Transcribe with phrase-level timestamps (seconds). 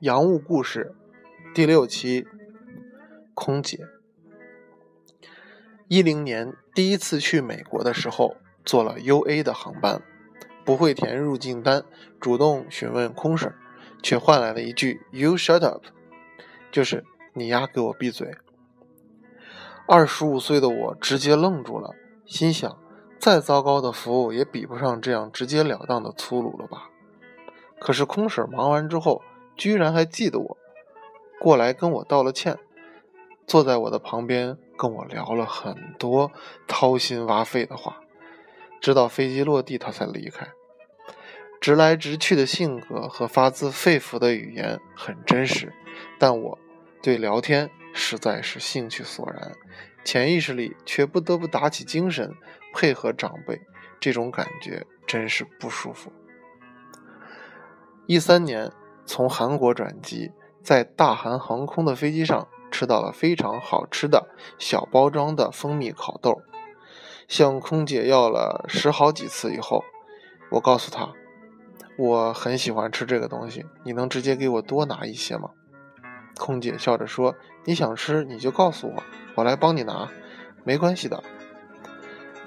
[0.00, 0.94] 洋务故事
[1.54, 2.26] 第六期，
[3.34, 3.80] 空姐。
[5.88, 10.00] 一零年第一次去美国的时候，坐了 U A 的航班，
[10.64, 11.84] 不会填入境单，
[12.18, 13.52] 主动询问空婶，
[14.02, 15.84] 却换来了一句 “You shut up”，
[16.72, 17.04] 就是
[17.34, 18.34] 你丫给我闭嘴。
[19.86, 21.94] 二十五岁的我直接愣住了，
[22.24, 22.78] 心想：
[23.18, 26.88] 再糟糕的服务也比不上这样直截了当的粗鲁了吧？
[27.78, 29.20] 可是空婶忙完之后。
[29.60, 30.56] 居然还记得我，
[31.38, 32.56] 过来跟我道了歉，
[33.46, 36.32] 坐在我的旁边跟我聊了很多
[36.66, 38.00] 掏心挖肺的话，
[38.80, 40.48] 直到飞机落地他才离开。
[41.60, 45.74] 直来直去的性格和发自肺腑的语言很真实，
[46.18, 46.58] 但我
[47.02, 49.52] 对聊天实在是兴趣索然，
[50.02, 52.34] 潜意识里却不得不打起精神
[52.72, 53.60] 配合长辈，
[54.00, 56.10] 这种感觉真是不舒服。
[58.06, 58.72] 一三年。
[59.10, 60.30] 从韩国转机，
[60.62, 66.42] 在大韩航空的飞机上吃到了非常好吃的小包装的蜂蜜烤豆，
[67.26, 69.82] 向空姐要了十好几次以后，
[70.52, 71.08] 我告诉她，
[71.98, 75.50] 我很喜欢吃这个东西，你能直接给我多拿一些吗？
[76.38, 77.34] 空姐笑着说
[77.66, 79.02] ：“你想吃你就告诉我，
[79.34, 80.08] 我来帮你拿，
[80.62, 81.20] 没关系的。”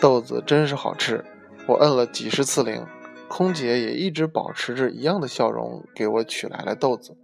[0.00, 1.24] 豆子真是好吃，
[1.68, 2.84] 我摁了几十次铃。
[3.28, 7.16] 空姐也一直保持着一样的笑容，给我取来了豆子，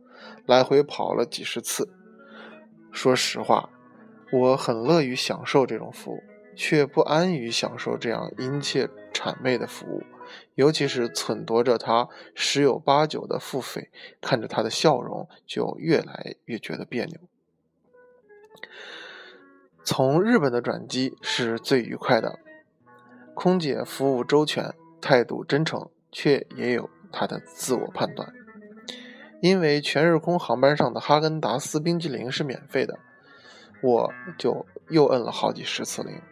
[0.47, 1.89] 来回跑了几十次。
[2.93, 3.71] 说实话，
[4.31, 6.23] 我很乐于享受这种服务，
[6.55, 10.03] 却不安于享受这样殷切谄媚的服务，
[10.55, 17.19] 尤其是忖度着他十有八九的付费，看着他的笑容，就越来越觉得别扭。
[19.83, 22.39] 从日本的转机是最愉快的，
[23.35, 25.91] 空姐服务周全，态度真诚。
[26.15, 28.33] 却也有他的自我判断，
[29.43, 32.99] 因为全日空航班上的哈根达斯冰激凌是免费的，
[33.83, 36.23] 我就又摁了好几十次铃，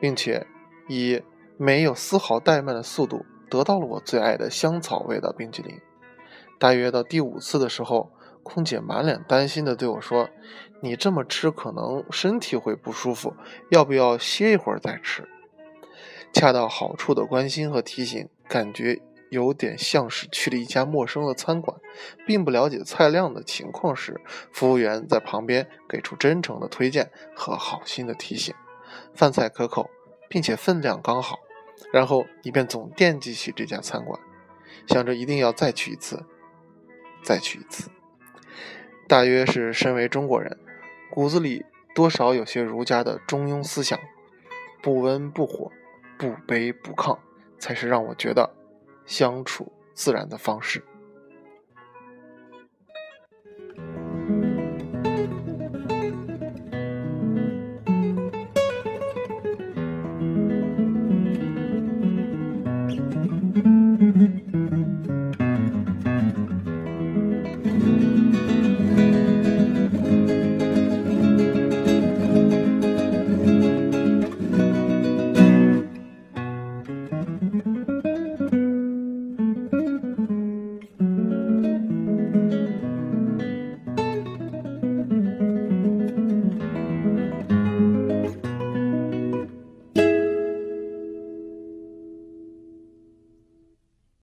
[0.00, 0.46] 并且
[0.88, 1.20] 以
[1.58, 5.78] 没有丝毫怠慢的速度得到了我最爱的香草味的冰激凌。
[6.58, 8.12] 大约到第五次的时候，
[8.44, 10.30] 空姐满脸担心的对我说
[10.80, 13.34] ：“你这么吃可能身体会不舒服，
[13.70, 15.28] 要不要歇一会儿再吃？”
[16.32, 19.00] 恰到好处的关心和提醒，感觉。
[19.30, 21.78] 有点像是去了一家陌生的餐馆，
[22.26, 24.20] 并不了解菜量的情况时，
[24.52, 28.54] 服务员在旁边给出真诚的推荐和好心的提醒，
[29.14, 29.90] 饭菜可口，
[30.28, 31.40] 并且分量刚好，
[31.92, 34.20] 然后你便总惦记起这家餐馆，
[34.86, 36.24] 想着一定要再去一次，
[37.22, 37.90] 再去一次。
[39.08, 40.58] 大约是身为中国人，
[41.10, 41.64] 骨子里
[41.94, 43.98] 多少有些儒家的中庸思想，
[44.82, 45.70] 不温不火，
[46.16, 47.18] 不卑不亢，
[47.58, 48.54] 才是让我觉得。
[49.06, 50.82] 相处自然的方式。